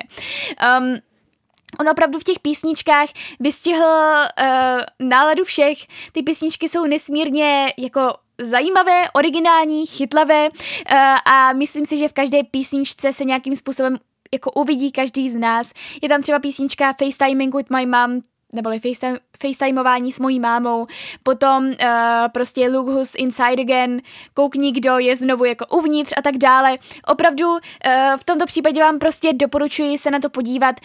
[0.78, 0.96] Um,
[1.80, 3.08] On opravdu v těch písničkách
[3.40, 5.78] vystihl uh, náladu všech.
[6.12, 10.96] Ty písničky jsou nesmírně jako zajímavé, originální, chytlavé uh,
[11.32, 13.96] a myslím si, že v každé písničce se nějakým způsobem
[14.32, 15.72] jako uvidí každý z nás.
[16.02, 18.20] Je tam třeba písnička FaceTiming with my mom,
[18.52, 20.86] neboli FaceTime, FaceTimeování s mojí mámou,
[21.22, 21.74] potom uh,
[22.32, 24.02] prostě Look Who's Inside Again,
[24.34, 26.76] koukni, kdo je znovu jako uvnitř a tak dále.
[27.06, 27.58] Opravdu uh,
[28.16, 30.76] v tomto případě vám prostě doporučuji se na to podívat,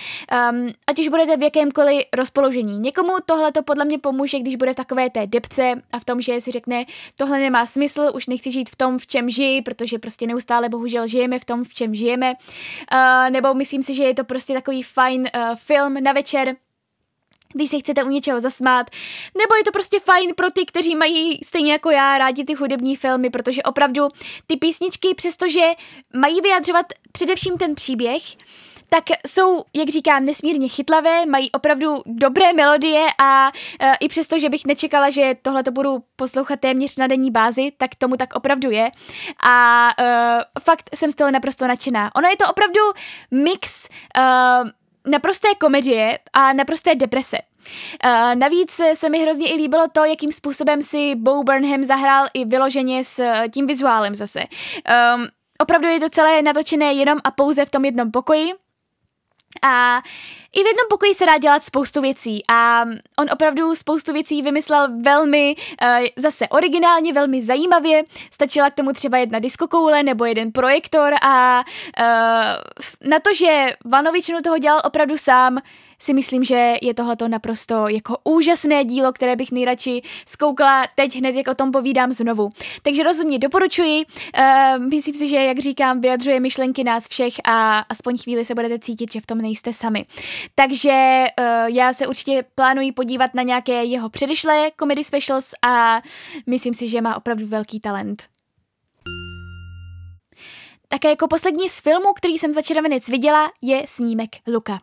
[0.51, 2.79] um, ať už budete v jakémkoliv rozpoložení.
[2.79, 6.21] Někomu tohle to podle mě pomůže, když bude v takové té depce a v tom,
[6.21, 6.85] že si řekne,
[7.17, 11.07] tohle nemá smysl, už nechci žít v tom, v čem žiji, protože prostě neustále bohužel
[11.07, 12.33] žijeme v tom, v čem žijeme.
[12.33, 16.55] Uh, nebo myslím si, že je to prostě takový fajn uh, film na večer,
[17.57, 18.89] když se chcete u něčeho zasmát,
[19.37, 22.95] nebo je to prostě fajn pro ty, kteří mají stejně jako já rádi ty hudební
[22.95, 24.07] filmy, protože opravdu
[24.47, 25.71] ty písničky, přestože
[26.15, 28.21] mají vyjadřovat především ten příběh,
[28.89, 34.49] tak jsou, jak říkám, nesmírně chytlavé, mají opravdu dobré melodie a e, i přesto, že
[34.49, 38.71] bych nečekala, že tohle to budu poslouchat téměř na denní bázi, tak tomu tak opravdu
[38.71, 38.91] je.
[39.47, 42.15] A e, fakt jsem z toho naprosto nadšená.
[42.15, 42.79] Ono je to opravdu
[43.31, 43.89] mix e,
[45.07, 47.37] naprosté komedie a naprosté deprese.
[48.05, 52.45] Uh, navíc se mi hrozně i líbilo to, jakým způsobem si Bo Burnham zahrál i
[52.45, 54.39] vyloženě s tím vizuálem zase.
[54.39, 55.27] Um,
[55.59, 58.53] opravdu je to celé natočené jenom a pouze v tom jednom pokoji,
[59.61, 60.01] a
[60.55, 62.85] i v jednom pokoji se dá dělat spoustu věcí a
[63.19, 68.03] on opravdu spoustu věcí vymyslel velmi uh, zase originálně, velmi zajímavě.
[68.31, 71.63] Stačila k tomu třeba jedna diskokoule nebo jeden projektor a
[71.99, 75.59] uh, na to, že Vanovičinu toho dělal opravdu sám,
[75.99, 81.35] si myslím, že je tohleto naprosto jako úžasné dílo, které bych nejradši zkoukla teď hned,
[81.35, 82.49] jak o tom povídám znovu.
[82.81, 84.05] Takže rozhodně doporučuji.
[84.05, 88.79] Uh, myslím si, že, jak říkám, vyjadřuje myšlenky nás všech a aspoň chvíli se budete
[88.79, 90.05] cítit, že v tom nejste sami.
[90.55, 96.01] Takže uh, já se určitě plánuji podívat na nějaké jeho předešlé comedy specials a
[96.47, 98.23] myslím si, že má opravdu velký talent.
[100.87, 104.79] Také jako poslední z filmů, který jsem za červenec viděla, je snímek Luka.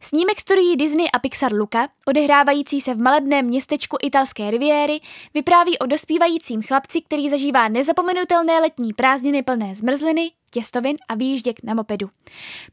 [0.00, 5.00] Snímek studií Disney a Pixar Luca, odehrávající se v malebném městečku italské riviéry,
[5.34, 11.74] vypráví o dospívajícím chlapci, který zažívá nezapomenutelné letní prázdniny plné zmrzliny, těstovin a výjížděk na
[11.74, 12.08] mopedu.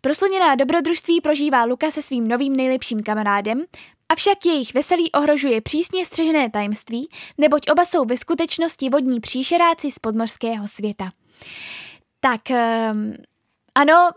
[0.02, 3.63] Prosluněná dobrodružství prožívá Luka se svým novým nejlepším kamarádem,
[4.10, 10.00] avšak jejich veselí ohrožuje přísně střežené tajemství, neboť oba jsou ve skutečnosti vodní příšeráci z
[10.00, 11.12] podmořského světa.
[12.19, 13.13] Tak, um,
[13.76, 14.12] ano,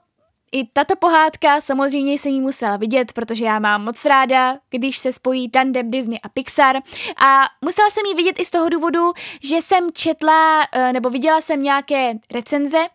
[0.52, 5.12] i tato pohádka samozřejmě jsem ji musela vidět, protože já mám moc ráda, když se
[5.12, 6.76] spojí tandem Disney a Pixar
[7.22, 11.40] a musela jsem ji vidět i z toho důvodu, že jsem četla eh, nebo viděla
[11.40, 12.86] jsem nějaké recenze,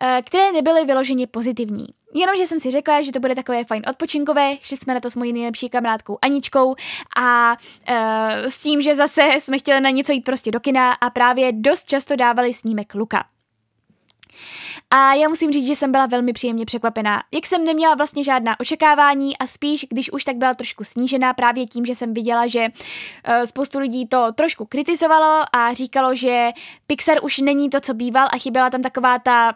[0.00, 1.86] eh, které nebyly vyloženě pozitivní.
[2.14, 5.16] Jenomže jsem si řekla, že to bude takové fajn odpočinkové, šli jsme na to s
[5.16, 6.74] mojí nejlepší kamarádkou Aničkou
[7.16, 7.56] a
[7.88, 7.96] uh,
[8.46, 11.84] s tím, že zase jsme chtěli na něco jít prostě do kina a právě dost
[11.84, 13.24] často dávali snímek Luka.
[14.90, 17.22] A já musím říct, že jsem byla velmi příjemně překvapená.
[17.32, 21.66] Jak jsem neměla vlastně žádná očekávání a spíš, když už tak byla trošku snížená právě
[21.66, 26.50] tím, že jsem viděla, že uh, spoustu lidí to trošku kritizovalo a říkalo, že
[26.86, 29.54] Pixar už není to, co býval a chyběla tam taková ta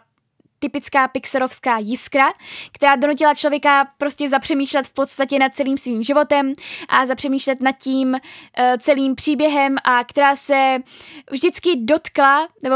[0.59, 2.25] typická pixarovská jiskra,
[2.71, 6.53] která donutila člověka prostě zapřemýšlet v podstatě nad celým svým životem
[6.89, 8.19] a zapřemýšlet nad tím uh,
[8.77, 10.77] celým příběhem a která se
[11.31, 12.75] vždycky dotkla, nebo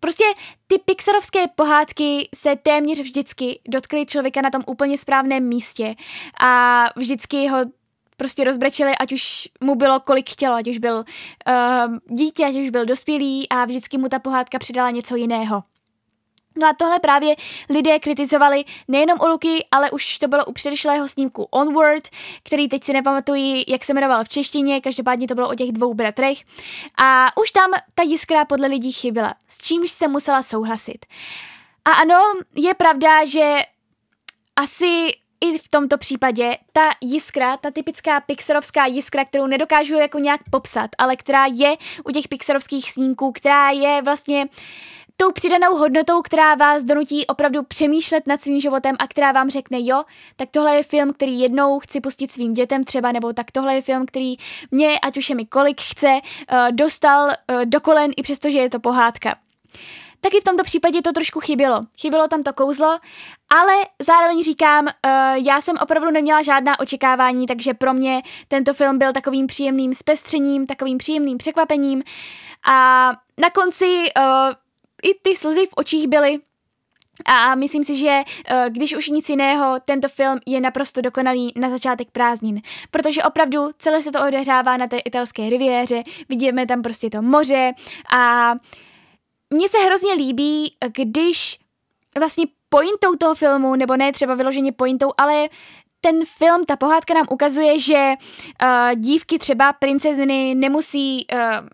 [0.00, 0.24] Prostě
[0.66, 5.94] ty pixarovské pohádky se téměř vždycky dotkly člověka na tom úplně správném místě
[6.40, 7.58] a vždycky ho
[8.16, 12.70] prostě rozbrečeli, ať už mu bylo kolik chtělo, ať už byl uh, dítě, ať už
[12.70, 15.62] byl dospělý a vždycky mu ta pohádka přidala něco jiného.
[16.60, 17.36] No a tohle právě
[17.70, 22.08] lidé kritizovali nejenom u Luky, ale už to bylo u předešlého snímku Onward,
[22.42, 25.94] který teď si nepamatuji, jak se jmenoval v češtině, každopádně to bylo o těch dvou
[25.94, 26.38] bratrech.
[27.02, 31.06] A už tam ta jiskra podle lidí chyběla, s čímž se musela souhlasit.
[31.84, 32.20] A ano,
[32.54, 33.58] je pravda, že
[34.56, 35.08] asi
[35.40, 40.90] i v tomto případě ta jiskra, ta typická pixarovská jiskra, kterou nedokážu jako nějak popsat,
[40.98, 44.50] ale která je u těch pixarovských snímků, která je vlastně uh,
[45.20, 49.78] tou přidanou hodnotou, která vás donutí opravdu přemýšlet nad svým životem a která vám řekne,
[49.80, 50.02] jo,
[50.36, 53.82] tak tohle je film, který jednou chci pustit svým dětem třeba, nebo tak tohle je
[53.82, 54.36] film, který
[54.70, 58.58] mě, ať už je mi kolik chce, uh, dostal uh, do kolen, i přesto, že
[58.58, 59.34] je to pohádka.
[60.20, 61.80] Taky v tomto případě to trošku chybělo.
[62.00, 62.98] Chybělo tam to kouzlo,
[63.56, 64.90] ale zároveň říkám, uh,
[65.34, 70.66] já jsem opravdu neměla žádná očekávání, takže pro mě tento film byl takovým příjemným zpestřením,
[70.66, 72.02] takovým příjemným překvapením.
[72.66, 74.06] A na konci
[75.02, 76.38] i ty slzy v očích byly,
[77.26, 81.70] a myslím si, že eh, když už nic jiného, tento film je naprosto dokonalý na
[81.70, 82.60] začátek prázdnin,
[82.90, 87.72] protože opravdu celé se to odehrává na té italské riviéře, vidíme tam prostě to moře
[88.14, 88.52] a
[89.50, 91.58] mně se hrozně líbí, když
[92.18, 95.48] vlastně pointou toho filmu, nebo ne třeba vyloženě pointou, ale
[96.00, 98.12] ten film, ta pohádka nám ukazuje, že
[98.62, 101.68] uh, dívky třeba princezny nemusí uh,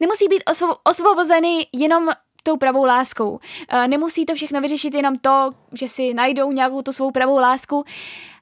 [0.00, 2.08] nemusí být osvo- osvobozeny jenom
[2.42, 3.38] tou pravou láskou.
[3.86, 7.84] Nemusí to všechno vyřešit jenom to, že si najdou nějakou tu svou pravou lásku,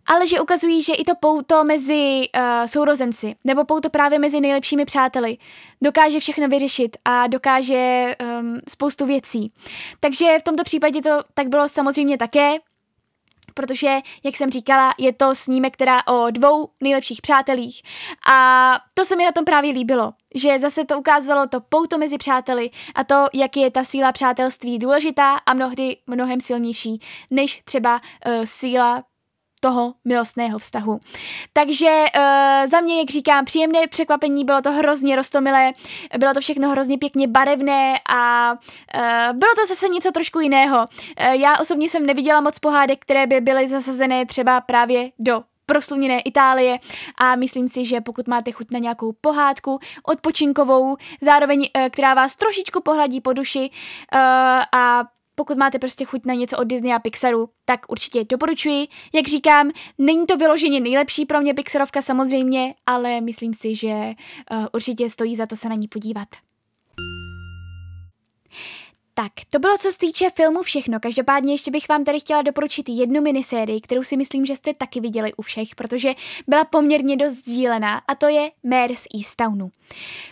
[0.07, 4.85] ale že ukazují, že i to pouto mezi uh, sourozenci, nebo pouto právě mezi nejlepšími
[4.85, 5.39] přáteli,
[5.83, 9.53] dokáže všechno vyřešit a dokáže um, spoustu věcí.
[10.01, 12.51] Takže v tomto případě to tak bylo samozřejmě také.
[13.59, 17.83] Protože, jak jsem říkala, je to snímek, která o dvou nejlepších přátelích.
[18.31, 22.19] A to se mi na tom právě líbilo, že zase to ukázalo to pouto mezi
[22.19, 28.01] přáteli a to, jak je ta síla přátelství důležitá a mnohdy mnohem silnější než třeba
[28.27, 29.05] uh, síla
[29.61, 31.01] toho milostného vztahu.
[31.53, 35.73] Takže uh, za mě, jak říkám, příjemné překvapení, bylo to hrozně rostomilé,
[36.19, 40.79] bylo to všechno hrozně pěkně barevné a uh, bylo to zase něco trošku jiného.
[40.79, 46.21] Uh, já osobně jsem neviděla moc pohádek, které by byly zasazené třeba právě do prosluněné
[46.21, 46.79] Itálie
[47.19, 52.81] a myslím si, že pokud máte chuť na nějakou pohádku odpočinkovou, zároveň která vás trošičku
[52.83, 53.71] pohladí po duši
[54.73, 55.05] a
[55.39, 58.89] pokud máte prostě chuť na něco od Disney a Pixaru, tak určitě doporučuji.
[59.15, 64.67] Jak říkám, není to vyloženě nejlepší pro mě Pixarovka samozřejmě, ale myslím si, že uh,
[64.73, 66.29] určitě stojí za to se na ní podívat.
[69.19, 71.01] Tak, to bylo co se týče filmu všechno.
[71.01, 75.01] Každopádně ještě bych vám tady chtěla doporučit jednu minisérii, kterou si myslím, že jste taky
[75.01, 76.15] viděli u všech, protože
[76.47, 79.71] byla poměrně dost sdílená a to je Mares Eastownu.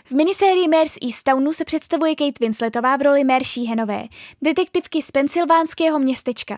[0.05, 4.03] V minisérii Mares Eastownu se představuje Kate Winsletová v roli Mare Sheehanové,
[4.41, 6.57] detektivky z pensylvánského městečka.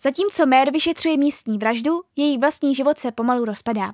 [0.00, 3.92] Zatímco Mare vyšetřuje místní vraždu, její vlastní život se pomalu rozpadá.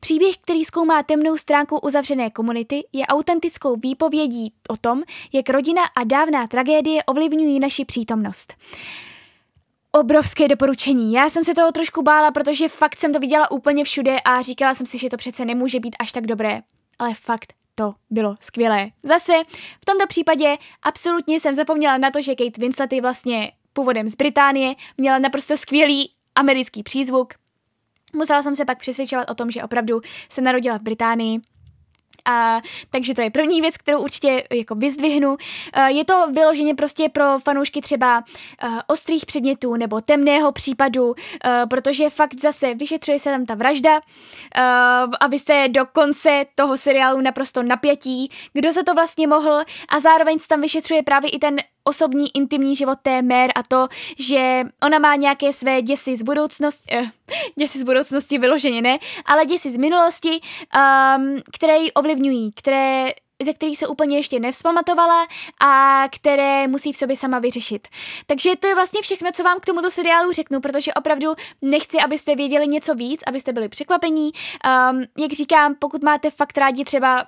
[0.00, 6.04] Příběh, který zkoumá temnou stránku uzavřené komunity, je autentickou výpovědí o tom, jak rodina a
[6.04, 8.56] dávná tragédie ovlivňují naši přítomnost.
[9.92, 11.12] Obrovské doporučení.
[11.12, 14.74] Já jsem se toho trošku bála, protože fakt jsem to viděla úplně všude a říkala
[14.74, 16.60] jsem si, že to přece nemůže být až tak dobré.
[16.98, 18.90] Ale fakt to bylo skvělé.
[19.02, 19.32] Zase
[19.80, 24.14] v tomto případě absolutně jsem zapomněla na to, že Kate Winslet je vlastně původem z
[24.14, 27.34] Británie, měla naprosto skvělý americký přízvuk.
[28.16, 31.40] Musela jsem se pak přesvědčovat o tom, že opravdu se narodila v Británii
[32.24, 35.36] a, takže to je první věc, kterou určitě jako vyzdvihnu.
[35.72, 41.66] A, je to vyloženě prostě pro fanoušky třeba a, ostrých předmětů nebo temného případu, a,
[41.66, 44.00] protože fakt zase vyšetřuje se tam ta vražda,
[44.54, 50.38] a, abyste do konce toho seriálu naprosto napětí, kdo se to vlastně mohl a zároveň
[50.38, 54.98] se tam vyšetřuje právě i ten osobní intimní život té Mer a to, že ona
[54.98, 57.10] má nějaké své děsy z budoucnosti, eh,
[57.58, 63.12] děsy z budoucnosti vyloženě ne, ale děsy z minulosti, um, které ji ovlivňují, které
[63.44, 65.26] ze kterých se úplně ještě nevzpamatovala
[65.64, 67.88] a které musí v sobě sama vyřešit.
[68.26, 72.36] Takže to je vlastně všechno, co vám k tomuto seriálu řeknu, protože opravdu nechci, abyste
[72.36, 74.30] věděli něco víc, abyste byli překvapení.
[74.90, 77.26] Um, jak říkám, pokud máte fakt rádi třeba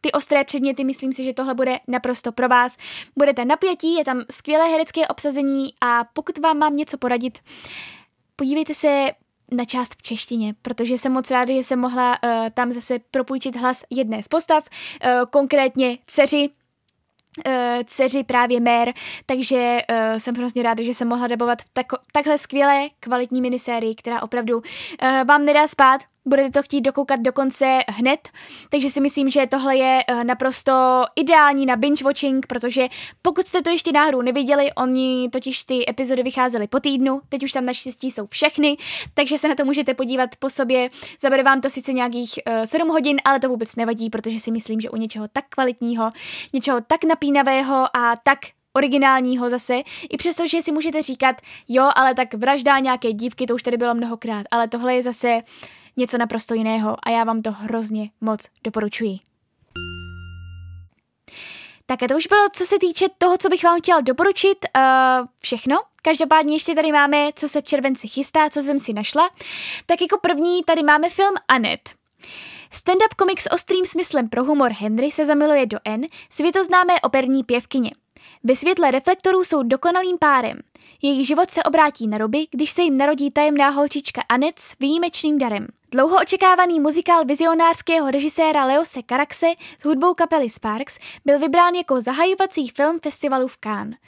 [0.00, 2.76] ty ostré předměty, myslím si, že tohle bude naprosto pro vás.
[3.16, 7.38] Budete napjatí, je tam skvělé herecké obsazení a pokud vám mám něco poradit,
[8.36, 9.10] podívejte se
[9.50, 13.56] na část v češtině, protože jsem moc ráda, že jsem mohla uh, tam zase propůjčit
[13.56, 14.68] hlas jedné z postav,
[15.04, 16.48] uh, konkrétně dceři
[17.46, 17.52] uh,
[17.84, 18.92] dceři právě Mér,
[19.26, 24.22] takže uh, jsem hrozně ráda, že jsem mohla dabovat tako, takhle skvělé kvalitní minisérii, která
[24.22, 24.62] opravdu uh,
[25.24, 28.28] vám nedá spát, budete to chtít dokoukat dokonce hned,
[28.70, 32.88] takže si myslím, že tohle je uh, naprosto ideální na binge watching, protože
[33.22, 37.52] pokud jste to ještě náhodou neviděli, oni totiž ty epizody vycházely po týdnu, teď už
[37.52, 38.76] tam naštěstí jsou všechny,
[39.14, 42.88] takže se na to můžete podívat po sobě, zabere vám to sice nějakých uh, 7
[42.88, 46.12] hodin, ale to vůbec nevadí, protože si myslím, že u něčeho tak kvalitního,
[46.52, 48.38] něčeho tak napínavého a tak
[48.76, 49.74] originálního zase,
[50.10, 51.36] i přesto, že si můžete říkat,
[51.68, 55.42] jo, ale tak vražda nějaké dívky, to už tady bylo mnohokrát, ale tohle je zase
[55.96, 59.18] něco naprosto jiného a já vám to hrozně moc doporučuji.
[61.86, 65.26] Tak a to už bylo, co se týče toho, co bych vám chtěla doporučit, uh,
[65.38, 65.76] všechno.
[66.02, 69.30] Každopádně ještě tady máme, co se v červenci chystá, co jsem si našla.
[69.86, 71.80] Tak jako první tady máme film Anet.
[72.72, 77.90] Stand-up komik s ostrým smyslem pro humor Henry se zamiluje do N, světoznámé operní pěvkyně.
[78.48, 80.58] Ve světle reflektorů jsou dokonalým párem.
[81.02, 85.38] Jejich život se obrátí na ruby, když se jim narodí tajemná holčička Anet s výjimečným
[85.38, 85.66] darem.
[85.92, 89.46] Dlouho očekávaný muzikál vizionářského režiséra Leose Caraxe
[89.78, 93.98] s hudbou kapely Sparks byl vybrán jako zahajovací film festivalu v Cannes.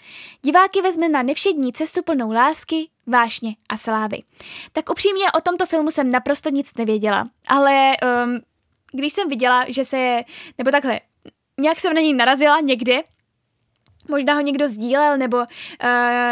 [0.43, 4.23] Diváky vezme na nevšední cestu plnou lásky, vášně a slávy.
[4.73, 7.93] Tak upřímně o tomto filmu jsem naprosto nic nevěděla, ale
[8.25, 8.41] um,
[8.93, 10.23] když jsem viděla, že se,
[10.59, 11.01] nebo takhle,
[11.61, 13.03] nějak jsem na něj narazila někde,
[14.09, 15.45] Možná ho někdo sdílel, nebo uh,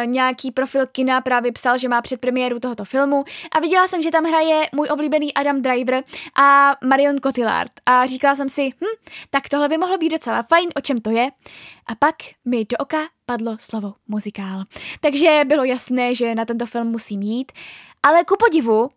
[0.05, 4.25] nějaký profil kina právě psal, že má předpremiéru tohoto filmu a viděla jsem, že tam
[4.25, 6.03] hraje můj oblíbený Adam Driver
[6.39, 10.69] a Marion Cotillard a říkala jsem si, hm, tak tohle by mohlo být docela fajn,
[10.77, 11.29] o čem to je.
[11.87, 14.65] A pak mi do oka padlo slovo muzikál.
[15.00, 17.53] Takže bylo jasné, že na tento film musím jít,
[18.03, 18.90] ale ku podivu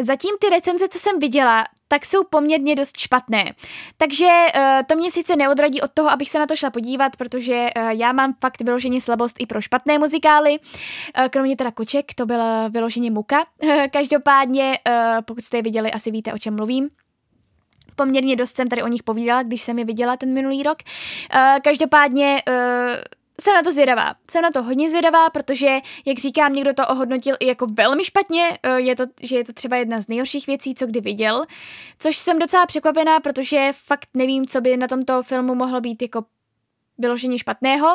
[0.00, 3.54] zatím ty recenze, co jsem viděla, tak jsou poměrně dost špatné.
[3.96, 7.68] Takže uh, to mě sice neodradí od toho, abych se na to šla podívat, protože
[7.76, 10.58] uh, já mám fakt vyloženě slabost i pro špatné muzikály.
[10.58, 13.44] Uh, kromě teda Koček, to byla vyloženě muka.
[13.90, 16.90] Každopádně, uh, pokud jste je viděli, asi víte, o čem mluvím.
[17.96, 20.78] Poměrně dost jsem tady o nich povídala, když jsem je viděla ten minulý rok.
[21.34, 22.54] Uh, každopádně uh,
[23.40, 24.14] jsem na to zvědavá.
[24.30, 28.58] Jsem na to hodně zvědavá, protože, jak říkám, někdo to ohodnotil i jako velmi špatně,
[28.62, 31.44] eh, je to, že je to třeba jedna z nejhorších věcí, co kdy viděl,
[31.98, 36.24] což jsem docela překvapená, protože fakt nevím, co by na tomto filmu mohlo být jako
[36.98, 37.86] vyloženě špatného,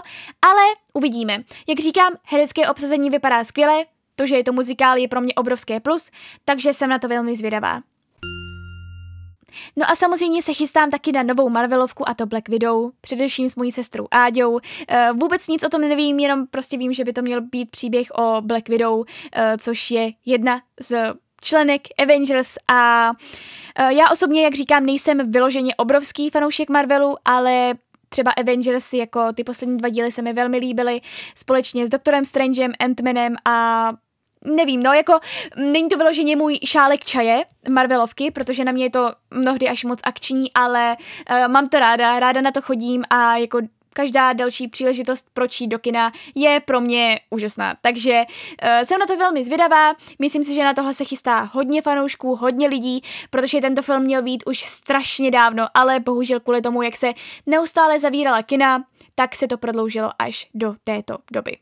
[0.41, 0.63] ale
[0.93, 1.43] uvidíme.
[1.67, 3.85] Jak říkám, herecké obsazení vypadá skvěle,
[4.15, 6.11] to, že je to muzikál, je pro mě obrovské plus,
[6.45, 7.81] takže jsem na to velmi zvědavá.
[9.75, 13.55] No a samozřejmě se chystám taky na novou Marvelovku a to Black Widow, především s
[13.55, 14.51] mojí sestrou Áďou.
[14.51, 14.59] Uh,
[15.13, 18.41] vůbec nic o tom nevím, jenom prostě vím, že by to měl být příběh o
[18.41, 19.05] Black Widow, uh,
[19.57, 23.11] což je jedna z členek Avengers a
[23.79, 27.73] uh, já osobně, jak říkám, nejsem vyloženě obrovský fanoušek Marvelu, ale
[28.09, 31.01] třeba Avengers, jako ty poslední dva díly se mi velmi líbily,
[31.35, 33.91] společně s Doktorem Strangem, Ant-Manem a
[34.45, 35.19] nevím, no jako
[35.55, 39.99] není to vyloženě můj šálek čaje Marvelovky, protože na mě je to mnohdy až moc
[40.03, 40.97] akční, ale
[41.31, 43.59] uh, mám to ráda, ráda na to chodím a jako
[43.93, 47.75] každá další příležitost proč do kina je pro mě úžasná.
[47.81, 48.23] Takže
[48.63, 52.35] uh, jsem na to velmi zvědavá, myslím si, že na tohle se chystá hodně fanoušků,
[52.35, 56.97] hodně lidí, protože tento film měl být už strašně dávno, ale bohužel kvůli tomu, jak
[56.97, 57.13] se
[57.45, 58.83] neustále zavírala kina,
[59.15, 61.57] tak se to prodloužilo až do této doby.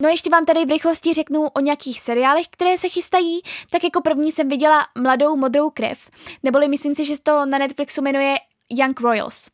[0.00, 3.40] No ještě vám tady v rychlosti řeknu o nějakých seriálech, které se chystají.
[3.70, 6.10] Tak jako první jsem viděla Mladou modrou krev,
[6.42, 8.36] neboli myslím si, že to na Netflixu jmenuje
[8.70, 9.50] Young Royals.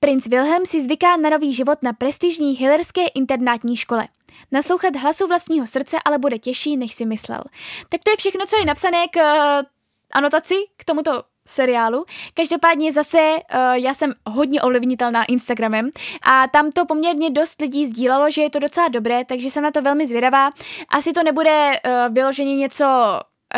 [0.00, 4.08] Princ Wilhelm si zvyká na nový život na prestižní hillerské internátní škole.
[4.52, 7.44] Naslouchat hlasu vlastního srdce ale bude těžší, než si myslel.
[7.88, 9.66] Tak to je všechno, co je napsané k uh,
[10.12, 12.04] anotaci k tomuto seriálu.
[12.34, 15.90] Každopádně zase uh, já jsem hodně ovlivnitelná Instagramem
[16.22, 19.70] a tam to poměrně dost lidí sdílelo, že je to docela dobré, takže jsem na
[19.70, 20.50] to velmi zvědavá.
[20.88, 22.84] Asi to nebude uh, vyloženě něco,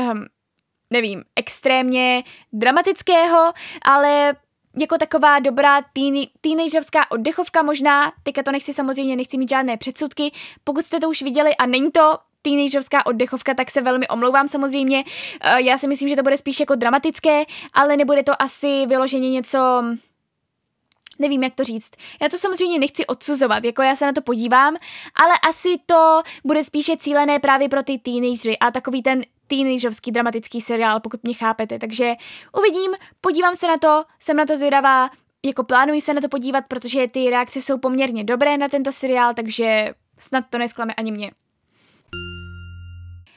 [0.01, 0.25] um,
[0.91, 2.23] nevím, extrémně
[2.53, 4.37] dramatického, ale
[4.79, 10.33] jako taková dobrá teen, teenagerská oddechovka možná, teďka to nechci samozřejmě, nechci mít žádné předsudky,
[10.65, 15.05] pokud jste to už viděli a není to teenagerská oddechovka, tak se velmi omlouvám samozřejmě.
[15.41, 17.45] Eh, já si myslím, že to bude spíš jako dramatické,
[17.75, 19.85] ale nebude to asi vyloženě něco
[21.19, 21.93] nevím, jak to říct.
[22.23, 24.77] Já to samozřejmě nechci odsuzovat, jako já se na to podívám,
[25.15, 30.61] ale asi to bude spíše cílené právě pro ty teenagery a takový ten teenagerovský dramatický
[30.61, 31.79] seriál, pokud mě chápete.
[31.79, 32.15] Takže
[32.59, 32.91] uvidím,
[33.21, 35.11] podívám se na to, jsem na to zvědavá,
[35.45, 39.35] jako plánuji se na to podívat, protože ty reakce jsou poměrně dobré na tento seriál,
[39.35, 41.31] takže snad to nesklame ani mě.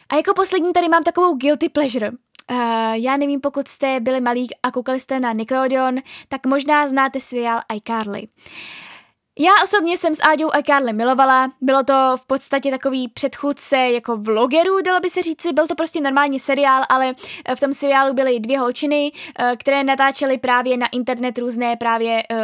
[0.09, 2.11] A jako poslední tady mám takovou guilty pleasure.
[2.11, 2.57] Uh,
[2.93, 5.95] já nevím, pokud jste byli malí a koukali jste na Nickelodeon,
[6.27, 8.27] tak možná znáte seriál iCarly.
[9.41, 14.81] Já osobně jsem s Áďou iCarly milovala, bylo to v podstatě takový předchůdce jako vlogerů,
[14.81, 17.13] dalo by se říci, byl to prostě normální seriál, ale
[17.55, 22.37] v tom seriálu byly dvě holčiny, eh, které natáčely právě na internet různé právě um,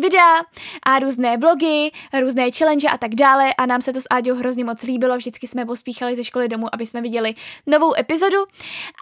[0.00, 0.40] videa
[0.86, 1.90] a různé vlogy,
[2.20, 5.46] různé challenge a tak dále a nám se to s Áďou hrozně moc líbilo, vždycky
[5.46, 7.34] jsme pospíchali ze školy domů, aby jsme viděli
[7.66, 8.38] novou epizodu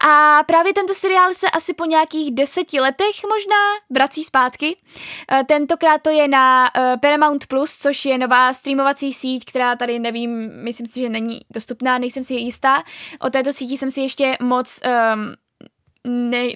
[0.07, 3.55] a právě tento seriál se asi po nějakých deseti letech možná
[3.89, 4.77] vrací zpátky.
[5.31, 9.99] E, tentokrát to je na e, Paramount Plus, což je nová streamovací síť, která tady
[9.99, 12.83] nevím, myslím si, že není dostupná, nejsem si jistá.
[13.19, 14.79] O této síti jsem si ještě moc
[15.15, 15.35] um,
[16.29, 16.47] ne,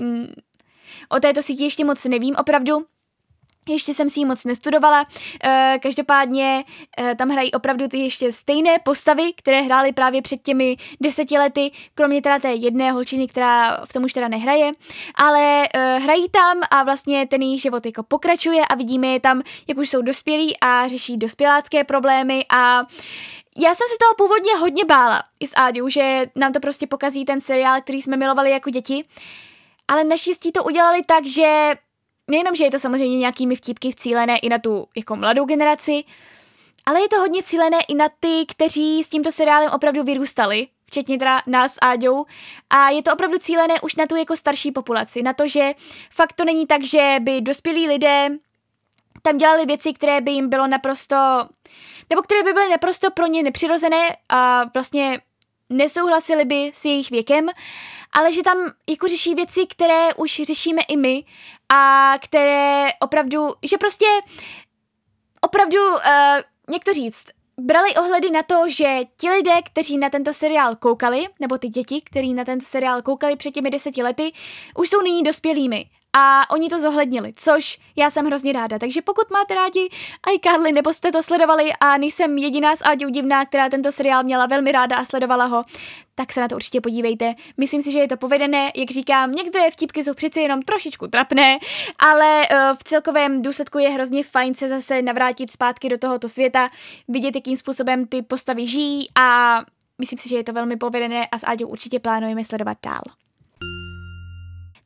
[1.10, 2.86] o této síti ještě moc nevím opravdu,
[3.74, 5.06] ještě jsem si ji moc nestudovala,
[5.44, 6.64] e, každopádně
[6.98, 11.72] e, tam hrají opravdu ty ještě stejné postavy, které hrály právě před těmi deseti lety,
[11.96, 14.72] kromě teda té jedné holčiny, která v tom už teda nehraje,
[15.16, 19.42] ale e, hrají tam a vlastně ten jejich život jako pokračuje a vidíme je tam,
[19.68, 22.86] jak už jsou dospělí a řeší dospělácké problémy a
[23.58, 27.26] já jsem se toho původně hodně bála i s Áďou, že nám to prostě pokazí
[27.26, 29.06] ten seriál, který jsme milovali jako děti,
[29.88, 31.72] ale naštěstí to udělali tak, že
[32.28, 36.04] nejenom, že je to samozřejmě nějakými vtípky cílené i na tu jako mladou generaci,
[36.86, 41.20] ale je to hodně cílené i na ty, kteří s tímto seriálem opravdu vyrůstali, včetně
[41.20, 42.26] teda nás s Áďou.
[42.70, 45.72] A je to opravdu cílené už na tu jako starší populaci, na to, že
[46.12, 48.30] fakt to není tak, že by dospělí lidé
[49.22, 51.16] tam dělali věci, které by jim bylo naprosto,
[52.10, 55.22] nebo které by byly naprosto pro ně nepřirozené a vlastně
[55.70, 57.50] nesouhlasili by s jejich věkem,
[58.16, 58.58] ale že tam
[58.90, 61.24] jako řeší věci, které už řešíme i my
[61.74, 64.06] a které opravdu, že prostě
[65.42, 67.26] opravdu, uh, jak to říct,
[67.60, 72.02] brali ohledy na to, že ti lidé, kteří na tento seriál koukali, nebo ty děti,
[72.02, 74.32] kteří na tento seriál koukali před těmi deseti lety,
[74.78, 75.86] už jsou nyní dospělými
[76.18, 78.80] a oni to zohlednili, což já jsem hrozně ráda.
[78.80, 79.90] Takže pokud máte rádi
[80.36, 84.46] iCarly nebo jste to sledovali a nejsem jediná z Áďou divná, která tento seriál měla
[84.46, 85.64] velmi ráda a sledovala ho,
[86.16, 87.34] tak se na to určitě podívejte.
[87.58, 91.58] Myslím si, že je to povedené, jak říkám, některé vtipky jsou přeci jenom trošičku trapné,
[92.00, 96.70] ale uh, v celkovém důsledku je hrozně fajn se zase navrátit zpátky do tohoto světa,
[97.08, 99.60] vidět, jakým způsobem ty postavy žijí a
[100.00, 103.25] myslím si, že je to velmi povedené a s Áďou určitě plánujeme sledovat dál.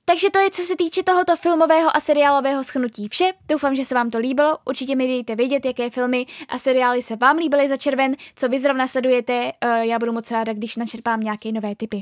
[0.09, 3.31] Takže to je, co se týče tohoto filmového a seriálového schnutí vše.
[3.47, 4.57] Doufám, že se vám to líbilo.
[4.65, 8.59] Určitě mi dejte vědět, jaké filmy a seriály se vám líbily za červen, co vy
[8.59, 9.51] zrovna sledujete.
[9.61, 12.01] Eh, já budu moc ráda, když načerpám nějaké nové typy.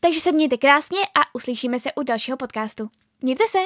[0.00, 2.88] Takže se mějte krásně a uslyšíme se u dalšího podcastu.
[3.22, 3.58] Mějte se!